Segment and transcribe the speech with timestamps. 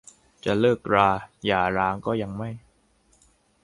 [0.03, 0.07] แต่
[0.45, 1.09] จะเลิกรา
[1.45, 2.49] หย่าร้างก็ยังไม่